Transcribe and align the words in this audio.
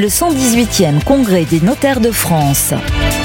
Le 0.00 0.06
118e 0.06 1.04
Congrès 1.04 1.44
des 1.44 1.60
notaires 1.60 2.00
de 2.00 2.10
France. 2.10 2.72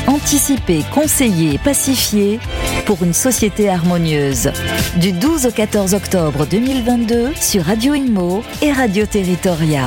Anticiper, 0.08 0.83
conseiller, 0.94 1.58
pacifier 1.58 2.38
pour 2.85 3.01
une 3.01 3.14
société 3.14 3.69
harmonieuse. 3.69 4.51
Du 4.98 5.14
12 5.14 5.46
au 5.46 5.51
14 5.51 5.93
octobre 5.93 6.46
2022 6.46 7.32
sur 7.40 7.64
Radio 7.64 7.93
Imo 7.93 8.43
et 8.61 8.73
Radio 8.73 9.05
Territoria. 9.05 9.86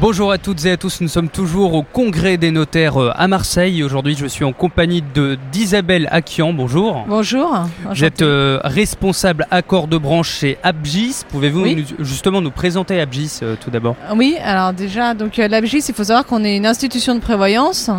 Bonjour 0.00 0.30
à 0.30 0.38
toutes 0.38 0.64
et 0.64 0.70
à 0.70 0.76
tous, 0.76 1.00
nous 1.00 1.08
sommes 1.08 1.28
toujours 1.28 1.74
au 1.74 1.82
congrès 1.82 2.36
des 2.36 2.52
notaires 2.52 3.02
euh, 3.02 3.10
à 3.16 3.26
Marseille. 3.26 3.82
Aujourd'hui, 3.82 4.14
je 4.16 4.26
suis 4.26 4.44
en 4.44 4.52
compagnie 4.52 5.02
de 5.12 5.36
d'Isabelle 5.50 6.08
Akian. 6.12 6.52
Bonjour. 6.52 7.04
Bonjour. 7.08 7.64
Vous 7.90 8.04
êtes 8.04 8.22
euh, 8.22 8.60
responsable 8.62 9.44
accord 9.50 9.88
de 9.88 9.98
branche 9.98 10.38
chez 10.38 10.56
Abgis. 10.62 11.22
Pouvez-vous 11.28 11.66
justement 11.98 12.40
nous 12.40 12.52
présenter 12.52 13.00
Abgis 13.00 13.40
euh, 13.42 13.56
tout 13.60 13.70
d'abord? 13.70 13.96
Oui, 14.14 14.36
alors 14.44 14.72
déjà, 14.72 15.14
donc 15.14 15.36
l'Abgis, 15.36 15.84
il 15.88 15.94
faut 15.96 16.04
savoir 16.04 16.26
qu'on 16.26 16.44
est 16.44 16.56
une 16.56 16.66
institution 16.66 17.16
de 17.16 17.20
prévoyance. 17.20 17.90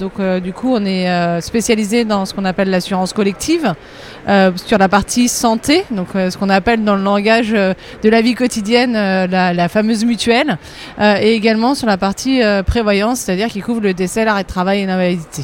donc 0.00 0.18
du 0.42 0.54
coup, 0.54 0.74
on 0.74 0.86
est 0.86 1.40
spécialisé 1.42 2.06
dans 2.06 2.24
ce 2.24 2.32
qu'on 2.32 2.46
appelle 2.46 2.70
l'assurance 2.70 3.12
collective. 3.12 3.74
sur 4.56 4.78
la 4.78 4.88
partie 4.88 5.28
santé, 5.28 5.84
donc 5.90 6.08
ce 6.14 6.36
qu'on 6.38 6.48
appelle 6.48 6.82
dans 6.82 6.96
le 6.96 7.02
langage 7.02 7.50
de 7.50 8.08
la 8.08 8.22
vie 8.22 8.34
quotidienne 8.34 8.94
la, 8.94 9.52
la, 9.52 9.68
fameuse 9.68 10.04
mutuelle. 10.06 10.56
Euh, 11.00 11.16
et 11.20 11.32
également 11.32 11.74
sur 11.74 11.86
la 11.86 11.96
partie 11.96 12.42
euh, 12.42 12.62
prévoyance, 12.62 13.20
c'est-à-dire 13.20 13.48
qui 13.48 13.60
couvre 13.60 13.80
le 13.80 13.94
décès, 13.94 14.24
l'arrêt 14.24 14.44
de 14.44 14.48
travail 14.48 14.80
et 14.80 14.86
l'invalidité. 14.86 15.42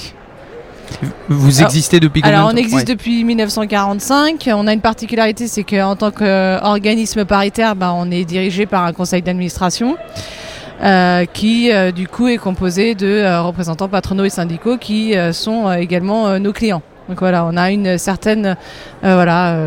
Vous 1.29 1.63
existez 1.63 2.01
depuis 2.01 2.21
combien 2.21 2.39
Alors 2.39 2.51
on 2.53 2.57
existe 2.57 2.89
depuis 2.89 3.23
1945. 3.25 4.49
On 4.53 4.67
a 4.67 4.73
une 4.73 4.81
particularité, 4.81 5.47
c'est 5.47 5.63
qu'en 5.63 5.95
tant 5.95 6.11
qu'organisme 6.11 7.25
paritaire, 7.25 7.77
bah, 7.77 7.93
on 7.95 8.11
est 8.11 8.25
dirigé 8.25 8.67
par 8.67 8.85
un 8.85 8.93
conseil 8.93 9.23
d'administration. 9.23 9.97
Euh, 10.83 11.27
qui 11.27 11.71
du 11.95 12.09
coup 12.09 12.27
est 12.29 12.39
composé 12.39 12.95
de 12.95 13.39
représentants 13.39 13.89
patronaux 13.89 14.25
et 14.25 14.31
syndicaux 14.31 14.79
qui 14.79 15.15
sont 15.33 15.71
également 15.73 16.39
nos 16.39 16.55
clients. 16.55 16.83
Donc 17.09 17.21
voilà, 17.21 17.45
on 17.45 17.55
a 17.57 17.71
une 17.71 17.99
certaine 17.99 18.57
voilà 19.03 19.59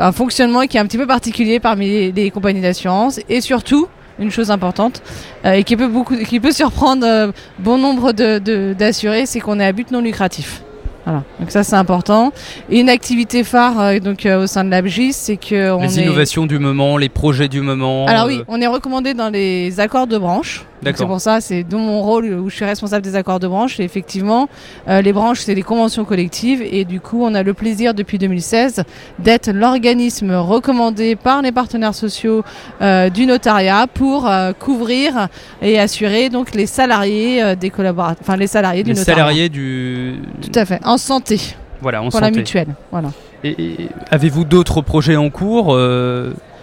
un 0.00 0.12
fonctionnement 0.12 0.62
qui 0.62 0.78
est 0.78 0.80
un 0.80 0.86
petit 0.86 0.98
peu 0.98 1.06
particulier 1.06 1.60
parmi 1.60 1.88
les, 1.88 2.12
les 2.12 2.30
compagnies 2.30 2.62
d'assurance 2.62 3.20
et 3.28 3.42
surtout 3.42 3.86
une 4.18 4.30
chose 4.30 4.50
importante 4.50 5.02
euh, 5.44 5.52
et 5.52 5.64
qui 5.64 5.76
peut, 5.76 5.88
beaucoup, 5.88 6.16
qui 6.16 6.40
peut 6.40 6.52
surprendre 6.52 7.06
euh, 7.06 7.32
bon 7.58 7.78
nombre 7.78 8.12
d'assurés, 8.12 9.22
de, 9.22 9.26
c'est 9.26 9.40
qu'on 9.40 9.60
est 9.60 9.64
à 9.64 9.72
but 9.72 9.90
non 9.90 10.00
lucratif. 10.00 10.62
Voilà. 11.04 11.22
Donc 11.38 11.52
ça 11.52 11.62
c'est 11.62 11.76
important. 11.76 12.32
Et 12.68 12.80
une 12.80 12.88
activité 12.88 13.44
phare 13.44 13.80
euh, 13.80 13.98
donc 14.00 14.26
au 14.26 14.46
sein 14.46 14.64
de 14.64 14.70
l'ABGIS, 14.70 15.12
c'est 15.12 15.36
que 15.36 15.80
les 15.80 16.00
innovations 16.00 16.46
du 16.46 16.58
moment, 16.58 16.96
les 16.96 17.08
projets 17.08 17.48
du 17.48 17.60
moment. 17.60 18.06
Alors 18.06 18.26
oui, 18.26 18.42
on 18.48 18.60
est 18.60 18.66
recommandé 18.66 19.14
dans 19.14 19.28
les 19.28 19.78
accords 19.78 20.06
de 20.06 20.18
branche. 20.18 20.64
C'est 20.94 21.06
pour 21.06 21.20
ça, 21.20 21.40
c'est 21.40 21.64
dans 21.64 21.78
mon 21.78 22.02
rôle 22.02 22.26
où 22.26 22.48
je 22.50 22.54
suis 22.54 22.64
responsable 22.64 23.02
des 23.02 23.16
accords 23.16 23.40
de 23.40 23.48
branche. 23.48 23.80
Et 23.80 23.84
effectivement, 23.84 24.48
euh, 24.88 25.00
les 25.00 25.12
branches, 25.12 25.40
c'est 25.40 25.54
des 25.54 25.62
conventions 25.62 26.04
collectives. 26.04 26.62
Et 26.62 26.84
du 26.84 27.00
coup, 27.00 27.22
on 27.24 27.34
a 27.34 27.42
le 27.42 27.54
plaisir 27.54 27.94
depuis 27.94 28.18
2016 28.18 28.84
d'être 29.18 29.50
l'organisme 29.50 30.32
recommandé 30.34 31.16
par 31.16 31.42
les 31.42 31.52
partenaires 31.52 31.94
sociaux 31.94 32.44
euh, 32.80 33.10
du 33.10 33.26
notariat 33.26 33.86
pour 33.92 34.28
euh, 34.28 34.52
couvrir 34.52 35.28
et 35.62 35.78
assurer 35.78 36.28
donc 36.28 36.54
les 36.54 36.66
salariés 36.66 37.56
des 37.56 37.70
collaborateurs, 37.70 38.22
enfin 38.22 38.36
les 38.36 38.46
salariés 38.46 38.82
du 38.82 38.90
les 38.90 38.96
salariés 38.96 39.48
du. 39.48 40.16
Tout 40.42 40.58
à 40.58 40.64
fait, 40.64 40.80
en 40.84 40.98
santé. 40.98 41.40
Voilà, 41.80 42.02
en 42.02 42.08
pour 42.08 42.20
la 42.20 42.30
mutuelle. 42.30 42.68
Voilà. 42.90 43.10
Et, 43.44 43.88
avez-vous 44.10 44.44
d'autres 44.44 44.80
projets 44.80 45.16
en 45.16 45.30
cours 45.30 45.76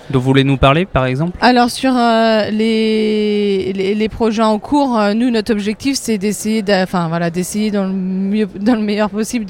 dont 0.10 0.20
vous 0.20 0.26
voulez 0.26 0.44
nous 0.44 0.58
parler, 0.58 0.86
par 0.86 1.06
exemple 1.06 1.38
Alors, 1.42 1.70
sur 1.70 1.96
euh, 1.96 2.50
les, 2.50 3.74
les, 3.74 4.10
projets 4.10 4.44
en 4.44 4.60
cours, 4.60 4.98
euh, 4.98 5.14
nous, 5.14 5.30
notre 5.30 5.52
objectif, 5.52 5.98
c'est 6.00 6.18
d'essayer 6.18 6.64
enfin, 6.70 7.08
voilà, 7.08 7.30
d'essayer 7.30 7.72
dans, 7.72 7.86
le 7.86 7.94
mieux, 7.94 8.48
dans 8.60 8.76
le 8.76 8.82
meilleur 8.82 9.10
possible 9.10 9.46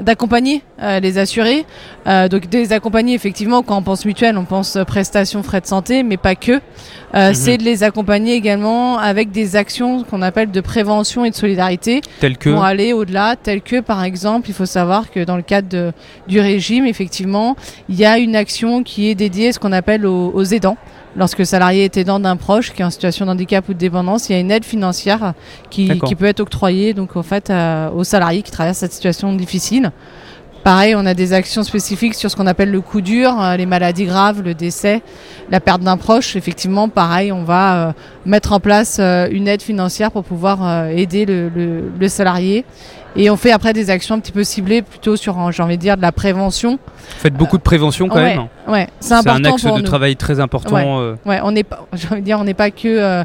d'accompagner 0.00 0.58
de, 0.78 0.84
euh, 0.84 1.00
les 1.00 1.18
assurés. 1.18 1.64
donc, 2.06 2.48
des 2.48 2.72
accompagner, 2.72 3.14
effectivement, 3.14 3.62
quand 3.62 3.76
on 3.76 3.82
pense 3.82 4.04
mutuelle, 4.04 4.38
on 4.38 4.44
pense 4.44 4.78
prestations, 4.86 5.42
frais 5.42 5.60
de 5.60 5.66
santé, 5.66 6.02
mais 6.02 6.16
pas 6.16 6.34
que. 6.34 6.60
Mhm. 7.14 7.32
C'est 7.32 7.56
de 7.56 7.62
les 7.62 7.84
accompagner 7.84 8.34
également 8.34 8.98
avec 8.98 9.30
des 9.30 9.56
actions 9.56 10.04
qu'on 10.04 10.20
appelle 10.20 10.50
de 10.50 10.60
prévention 10.60 11.24
et 11.24 11.30
de 11.30 11.34
solidarité. 11.34 12.02
Telles 12.20 12.36
que 12.36 12.50
Pour 12.50 12.64
aller 12.64 12.92
au-delà, 12.92 13.34
telles 13.34 13.62
que, 13.62 13.80
par 13.80 14.04
exemple, 14.04 14.50
il 14.50 14.54
faut 14.54 14.66
savoir 14.66 15.10
que 15.10 15.24
dans 15.24 15.36
le 15.36 15.42
cadre 15.42 15.68
de, 15.68 15.92
du 16.26 16.38
régime, 16.38 16.84
effectivement, 16.84 17.56
il 17.88 17.96
y 17.96 18.04
a 18.04 18.18
une 18.18 18.36
action 18.36 18.82
qui 18.82 19.08
est 19.08 19.14
dédiée 19.14 19.47
ce 19.52 19.58
qu'on 19.58 19.72
appelle 19.72 20.06
aux, 20.06 20.44
aidants. 20.44 20.76
Lorsque 21.16 21.38
le 21.38 21.44
salarié 21.44 21.84
est 21.84 21.96
aidant 21.96 22.20
d'un 22.20 22.36
proche 22.36 22.72
qui 22.72 22.82
est 22.82 22.84
en 22.84 22.90
situation 22.90 23.26
de 23.26 23.30
handicap 23.30 23.68
ou 23.68 23.74
de 23.74 23.78
dépendance, 23.78 24.28
il 24.28 24.32
y 24.32 24.36
a 24.36 24.40
une 24.40 24.50
aide 24.50 24.64
financière 24.64 25.34
qui, 25.70 25.88
peut 26.18 26.26
être 26.26 26.40
octroyée 26.40 26.94
donc, 26.94 27.16
en 27.16 27.22
fait, 27.22 27.52
aux 27.94 28.04
salariés 28.04 28.42
qui 28.42 28.50
traversent 28.50 28.78
cette 28.78 28.92
situation 28.92 29.32
difficile. 29.32 29.90
Pareil, 30.64 30.94
on 30.94 31.06
a 31.06 31.14
des 31.14 31.32
actions 31.32 31.62
spécifiques 31.62 32.14
sur 32.14 32.30
ce 32.30 32.36
qu'on 32.36 32.46
appelle 32.46 32.70
le 32.70 32.80
coup 32.80 33.00
dur, 33.00 33.40
euh, 33.40 33.56
les 33.56 33.64
maladies 33.64 34.04
graves, 34.04 34.42
le 34.42 34.54
décès, 34.54 35.02
la 35.50 35.60
perte 35.60 35.82
d'un 35.82 35.96
proche. 35.96 36.36
Effectivement, 36.36 36.88
pareil, 36.88 37.32
on 37.32 37.44
va 37.44 37.88
euh, 37.88 37.92
mettre 38.26 38.52
en 38.52 38.60
place 38.60 38.98
euh, 39.00 39.28
une 39.30 39.48
aide 39.48 39.62
financière 39.62 40.10
pour 40.10 40.24
pouvoir 40.24 40.88
aider 40.88 41.24
le, 41.26 42.08
salarié. 42.08 42.64
Et 43.18 43.28
on 43.30 43.36
fait 43.36 43.50
après 43.52 43.72
des 43.72 43.90
actions 43.90 44.14
un 44.14 44.20
petit 44.20 44.32
peu 44.32 44.44
ciblées, 44.44 44.80
plutôt 44.82 45.16
sur, 45.16 45.52
j'ai 45.52 45.62
envie 45.62 45.76
de 45.76 45.82
dire, 45.82 45.96
de 45.96 46.02
la 46.02 46.12
prévention. 46.12 46.72
Vous 46.72 47.18
faites 47.18 47.34
beaucoup 47.34 47.58
de 47.58 47.62
prévention 47.62 48.08
quand 48.08 48.16
même. 48.16 48.46
Ouais, 48.66 48.88
c'est 49.00 49.14
important. 49.14 49.56
C'est 49.58 49.66
un 49.66 49.72
axe 49.72 49.82
de 49.82 49.86
travail 49.86 50.16
très 50.16 50.40
important. 50.40 51.16
Ouais, 51.26 51.40
on 51.42 51.50
n'est 51.50 51.64
pas, 51.64 51.86
j'ai 51.92 52.08
envie 52.08 52.20
de 52.20 52.24
dire, 52.24 52.38
on 52.40 52.44
n'est 52.44 52.54
pas 52.54 52.70
que 52.70 53.24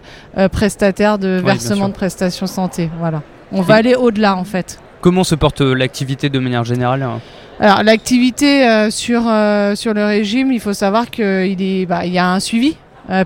prestataire 0.51 1.17
de 1.17 1.41
versement 1.43 1.87
de 1.87 1.93
prestations 1.93 2.47
santé. 2.47 2.89
Voilà. 2.99 3.21
On 3.53 3.61
va 3.61 3.75
aller 3.75 3.95
au-delà 3.95 4.35
en 4.35 4.43
fait. 4.43 4.79
Comment 5.03 5.23
se 5.23 5.35
porte 5.35 5.59
euh, 5.59 5.73
l'activité 5.73 6.29
de 6.29 6.39
manière 6.39 6.63
générale 6.63 7.03
hein? 7.03 7.19
Alors 7.59 7.83
l'activité 7.83 8.67
euh, 8.67 8.89
sur, 8.89 9.27
euh, 9.27 9.75
sur 9.75 9.93
le 9.93 10.05
régime, 10.05 10.51
il 10.51 10.59
faut 10.59 10.73
savoir 10.73 11.11
qu'il 11.11 11.85
bah, 11.87 12.05
y 12.05 12.17
a 12.17 12.31
un 12.31 12.39
suivi 12.39 12.77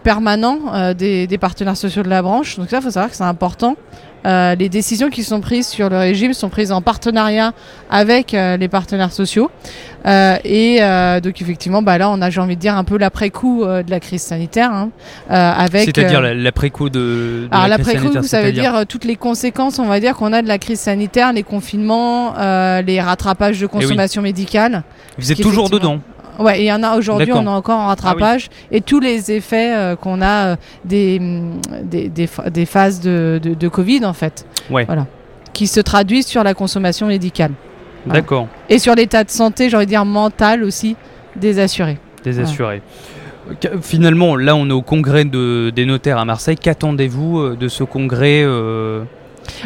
permanent 0.03 0.93
des, 0.93 1.27
des, 1.27 1.38
partenaires 1.38 1.77
sociaux 1.77 2.03
de 2.03 2.09
la 2.09 2.21
branche. 2.21 2.57
Donc 2.57 2.69
ça, 2.69 2.77
il 2.77 2.83
faut 2.83 2.91
savoir 2.91 3.09
que 3.09 3.15
c'est 3.15 3.23
important. 3.23 3.75
Euh, 4.27 4.55
les 4.55 4.67
décisions 4.67 5.09
qui 5.09 5.23
sont 5.23 5.39
prises 5.39 5.67
sur 5.67 5.89
le 5.89 5.97
régime 5.97 6.33
sont 6.33 6.49
prises 6.49 6.71
en 6.71 6.81
partenariat 6.81 7.53
avec 7.89 8.33
euh, 8.33 8.57
les 8.57 8.67
partenaires 8.67 9.13
sociaux. 9.13 9.49
Euh, 10.05 10.38
et 10.43 10.79
donc 11.21 11.41
effectivement, 11.41 11.81
bah 11.81 11.97
là, 11.97 12.09
on 12.09 12.21
a, 12.21 12.29
j'ai 12.29 12.41
envie 12.41 12.55
de 12.55 12.61
dire, 12.61 12.75
un 12.75 12.83
peu 12.83 12.97
l'après-coup 12.97 13.63
de 13.65 13.89
la 13.89 13.99
crise 13.99 14.21
sanitaire. 14.21 14.71
Hein, 14.71 14.89
avec, 15.29 15.85
C'est-à-dire 15.85 16.21
l'après-coup 16.21 16.89
de, 16.89 16.99
de 16.99 17.47
alors 17.51 17.67
l'après-coup, 17.67 18.23
ça 18.23 18.41
veut 18.41 18.51
dire 18.51 18.85
toutes 18.88 19.05
les 19.05 19.15
conséquences, 19.15 19.79
on 19.79 19.85
va 19.85 19.99
dire, 19.99 20.15
qu'on 20.15 20.33
a 20.33 20.41
de 20.41 20.47
la 20.47 20.57
crise 20.57 20.79
sanitaire, 20.79 21.33
les 21.33 21.44
confinements, 21.44 22.33
les 22.81 23.01
rattrapages 23.01 23.59
de 23.59 23.65
eh 23.65 23.69
consommation 23.69 24.21
médicale. 24.21 24.83
Vous 25.17 25.31
êtes 25.31 25.41
toujours 25.41 25.69
dedans 25.69 25.99
Ouais, 26.40 26.62
il 26.62 26.66
y 26.66 26.72
en 26.72 26.84
a 26.84 26.96
aujourd'hui, 26.98 27.31
on 27.34 27.44
est 27.44 27.48
encore 27.48 27.80
en 27.80 27.88
rattrapage. 27.88 28.50
Ah 28.52 28.68
et 28.72 28.81
tous 28.81 29.00
les 29.00 29.31
effets 29.31 29.75
euh, 29.75 29.96
qu'on 29.96 30.22
a 30.22 30.46
euh, 30.46 30.56
des, 30.86 31.20
des, 31.84 32.09
des, 32.09 32.66
phases 32.66 33.00
de, 33.00 33.40
de, 33.44 33.68
Covid, 33.68 34.06
en 34.06 34.14
fait. 34.14 34.46
Ouais. 34.70 34.86
Voilà. 34.86 35.08
Qui 35.53 35.68
se 35.68 35.80
traduisent 35.80 36.28
sur 36.28 36.44
la 36.44 36.53
consommation 36.53 37.08
médicale. 37.08 37.52
D'accord. 38.06 38.48
Et 38.70 38.80
sur 38.80 38.96
l'état 38.96 39.24
de 39.24 39.30
santé, 39.30 39.70
j'ai 39.70 39.75
envie 39.75 39.86
de 39.86 39.92
dire 39.92 40.06
mental 40.06 40.64
aussi, 40.64 40.96
des 41.36 41.59
assurés. 41.59 41.98
Des 42.24 42.40
assurés. 42.40 42.81
Finalement, 43.81 44.36
là, 44.36 44.56
on 44.56 44.69
est 44.69 44.74
au 44.74 44.81
congrès 44.81 45.25
de, 45.25 45.72
des 45.74 45.86
notaires 45.86 46.18
à 46.18 46.25
Marseille. 46.25 46.58
Qu'attendez-vous 46.58 47.40
euh, 47.40 47.56
de 47.56 47.68
ce 47.68 47.84
congrès 47.84 48.44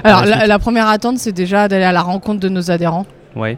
Alors, 0.03 0.25
la, 0.25 0.59
première 0.59 0.87
attente, 0.87 1.17
c'est 1.17 1.31
déjà 1.31 1.67
d'aller 1.67 1.83
à 1.83 1.91
la 1.91 2.01
rencontre 2.01 2.39
de 2.39 2.49
nos 2.49 2.71
adhérents. 2.71 3.05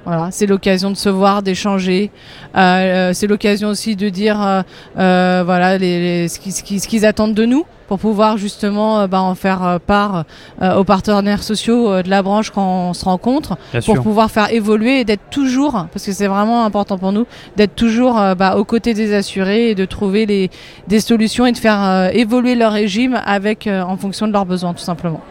Voilà, 0.06 0.30
c'est 0.32 0.46
l'occasion 0.46 0.92
de 0.92 0.96
se 0.96 1.10
voir, 1.10 1.42
d'échanger. 1.42 2.12
Euh, 2.56 2.60
euh, 2.60 3.14
c'est 3.14 3.28
l'occasion 3.28 3.70
aussi 3.70 3.96
de 3.96 4.10
dire 4.10 4.64
euh, 4.98 5.44
voilà 5.46 5.78
les, 5.78 6.28
ce 6.28 6.40
qu'ils 6.88 7.06
attendent 7.06 7.34
de 7.34 7.46
nous 7.46 7.66
pour 7.88 8.00
pouvoir 8.00 8.38
justement 8.38 9.08
bah, 9.08 9.22
en 9.22 9.36
faire 9.36 9.80
part 9.86 10.24
aux 10.62 10.84
partenaires 10.84 11.44
sociaux 11.44 12.02
de 12.02 12.10
la 12.10 12.24
branche 12.24 12.50
quand 12.50 12.90
on 12.90 12.94
se 12.94 13.06
rencontre, 13.06 13.58
pour 13.86 14.02
pouvoir 14.02 14.32
faire 14.32 14.52
évoluer 14.52 15.02
et 15.02 15.06
d'être 15.06 15.30
toujours, 15.30 15.74
parce 15.92 16.06
que 16.06 16.14
c'est 16.14 16.28
vraiment 16.28 16.66
important 16.66 16.98
pour 16.98 17.12
nous, 17.12 17.28
d'être 17.58 17.76
toujours 17.76 18.16
bah, 18.38 18.56
aux 18.56 18.64
côtés 18.64 18.94
des 18.94 19.14
assurés 19.14 19.72
et 19.72 19.76
de 19.76 19.86
trouver 19.86 20.26
les, 20.26 20.50
des 20.88 21.02
solutions 21.02 21.46
et 21.46 21.52
de 21.52 21.58
faire 21.58 22.10
évoluer 22.14 22.56
leur 22.56 22.72
régime 22.72 23.22
avec 23.26 23.68
en 23.68 23.98
fonction 23.98 24.28
de 24.28 24.32
leurs 24.32 24.46
besoins 24.46 24.74
tout 24.74 24.84
simplement. 24.84 25.22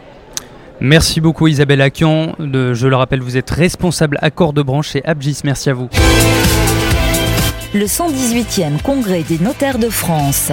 Merci 0.79 1.21
beaucoup 1.21 1.47
Isabelle 1.47 1.81
Akian. 1.81 2.35
je 2.39 2.87
le 2.87 2.95
rappelle, 2.95 3.21
vous 3.21 3.37
êtes 3.37 3.49
responsable 3.49 4.17
accord 4.21 4.53
de 4.53 4.61
branche 4.61 4.91
chez 4.91 5.05
Abgis. 5.05 5.39
Merci 5.43 5.69
à 5.69 5.73
vous. 5.73 5.89
Le 7.73 7.85
118e 7.85 8.81
Congrès 8.83 9.23
des 9.23 9.39
notaires 9.39 9.79
de 9.79 9.89
France. 9.89 10.51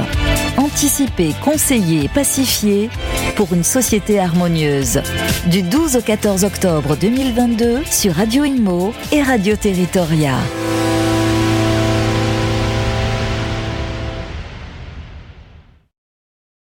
Anticiper, 0.57 1.35
conseiller, 1.45 2.09
pacifier 2.09 2.89
pour 3.37 3.53
une 3.53 3.65
société 3.65 4.19
harmonieuse. 4.19 5.03
Du 5.47 5.63
12 5.63 5.97
au 5.97 6.01
14 6.01 6.45
octobre 6.45 6.97
2022 6.97 7.81
sur 7.91 8.15
Radio 8.15 8.45
Imo 8.45 8.95
et 9.13 9.23
Radio 9.23 9.55
Territoria. 9.57 10.35